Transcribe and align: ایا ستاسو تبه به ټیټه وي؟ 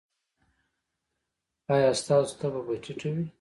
ایا 1.73 1.91
ستاسو 2.01 2.33
تبه 2.39 2.61
به 2.65 2.73
ټیټه 2.83 3.09
وي؟ 3.15 3.23